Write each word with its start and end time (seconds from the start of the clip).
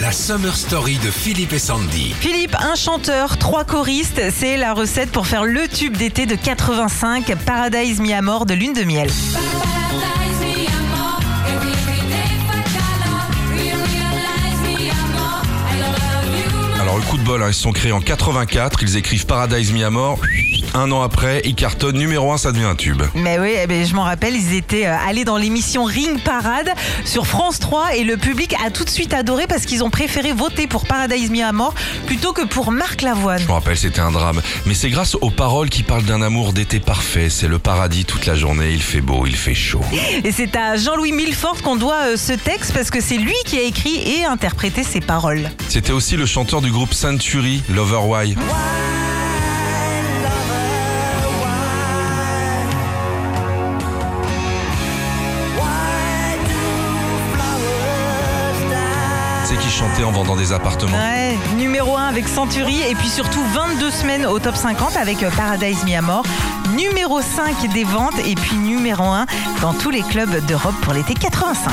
La 0.00 0.10
Summer 0.10 0.56
Story 0.56 0.96
de 0.98 1.10
Philippe 1.10 1.52
et 1.52 1.58
Sandy. 1.58 2.14
Philippe, 2.18 2.56
un 2.58 2.74
chanteur, 2.74 3.36
trois 3.36 3.64
choristes, 3.64 4.22
c'est 4.34 4.56
la 4.56 4.72
recette 4.72 5.10
pour 5.10 5.26
faire 5.26 5.44
le 5.44 5.68
tube 5.68 5.98
d'été 5.98 6.24
de 6.24 6.34
85, 6.34 7.34
Paradise 7.44 8.00
Mi 8.00 8.14
Amor 8.14 8.46
de 8.46 8.54
Lune 8.54 8.72
de 8.72 8.84
Miel. 8.84 9.10
Paradise 9.34 10.61
coup 17.12 17.18
de 17.18 17.24
bol, 17.24 17.42
hein, 17.42 17.48
ils 17.48 17.54
se 17.54 17.60
sont 17.60 17.72
créés 17.72 17.92
en 17.92 18.00
84, 18.00 18.82
ils 18.82 18.96
écrivent 18.96 19.26
Paradise 19.26 19.70
Mi 19.70 19.84
Amor. 19.84 20.18
Un 20.72 20.90
an 20.92 21.02
après, 21.02 21.42
ils 21.44 21.54
cartonnent 21.54 21.98
numéro 21.98 22.32
1, 22.32 22.38
ça 22.38 22.52
devient 22.52 22.64
un 22.64 22.74
tube. 22.74 23.02
Mais 23.14 23.38
oui, 23.38 23.52
eh 23.62 23.66
ben, 23.66 23.84
je 23.84 23.94
m'en 23.94 24.04
rappelle, 24.04 24.34
ils 24.34 24.54
étaient 24.54 24.86
euh, 24.86 24.96
allés 25.06 25.26
dans 25.26 25.36
l'émission 25.36 25.84
Ring 25.84 26.22
Parade 26.22 26.70
sur 27.04 27.26
France 27.26 27.58
3 27.58 27.96
et 27.96 28.04
le 28.04 28.16
public 28.16 28.54
a 28.64 28.70
tout 28.70 28.84
de 28.84 28.88
suite 28.88 29.12
adoré 29.12 29.46
parce 29.46 29.66
qu'ils 29.66 29.84
ont 29.84 29.90
préféré 29.90 30.32
voter 30.32 30.66
pour 30.66 30.86
Paradise 30.86 31.30
Mi 31.30 31.42
Amor 31.42 31.74
plutôt 32.06 32.32
que 32.32 32.46
pour 32.46 32.72
Marc 32.72 33.02
Lavoine. 33.02 33.40
Je 33.40 33.46
me 33.46 33.52
rappelle, 33.52 33.76
c'était 33.76 34.00
un 34.00 34.12
drame. 34.12 34.40
Mais 34.64 34.72
c'est 34.72 34.88
grâce 34.88 35.14
aux 35.16 35.30
paroles 35.30 35.68
qui 35.68 35.82
parlent 35.82 36.04
d'un 36.04 36.22
amour 36.22 36.54
d'été 36.54 36.80
parfait. 36.80 37.28
C'est 37.28 37.48
le 37.48 37.58
paradis 37.58 38.06
toute 38.06 38.24
la 38.24 38.36
journée, 38.36 38.70
il 38.72 38.82
fait 38.82 39.02
beau, 39.02 39.26
il 39.26 39.36
fait 39.36 39.54
chaud. 39.54 39.82
Et 40.24 40.32
c'est 40.32 40.56
à 40.56 40.78
Jean-Louis 40.78 41.12
Milfort 41.12 41.60
qu'on 41.60 41.76
doit 41.76 42.12
euh, 42.12 42.16
ce 42.16 42.32
texte 42.32 42.72
parce 42.72 42.90
que 42.90 43.02
c'est 43.02 43.18
lui 43.18 43.34
qui 43.44 43.58
a 43.58 43.62
écrit 43.62 43.96
et 43.96 44.24
interprété 44.24 44.82
ces 44.82 45.02
paroles. 45.02 45.50
C'était 45.68 45.92
aussi 45.92 46.16
le 46.16 46.24
chanteur 46.24 46.62
du 46.62 46.70
groupe 46.70 46.94
Century, 47.02 47.60
Lover 47.68 47.98
Why. 48.06 48.36
Qui 59.60 59.68
chantait 59.68 60.02
en 60.04 60.12
vendant 60.12 60.36
des 60.36 60.52
appartements. 60.52 60.96
Ouais, 60.96 61.36
numéro 61.56 61.96
1 61.96 62.04
avec 62.04 62.26
Century 62.28 62.80
et 62.88 62.94
puis 62.94 63.08
surtout 63.08 63.42
22 63.52 63.90
semaines 63.90 64.24
au 64.24 64.38
top 64.38 64.56
50 64.56 64.96
avec 64.96 65.22
euh, 65.22 65.30
Paradise 65.36 65.84
Mi 65.84 65.94
Amor. 65.96 66.24
Numéro 66.76 67.20
5 67.20 67.68
des 67.72 67.84
ventes 67.84 68.18
et 68.24 68.34
puis 68.34 68.56
numéro 68.56 69.04
1 69.04 69.26
dans 69.60 69.74
tous 69.74 69.90
les 69.90 70.02
clubs 70.02 70.44
d'Europe 70.46 70.74
pour 70.82 70.94
l'été 70.94 71.14
85. 71.14 71.72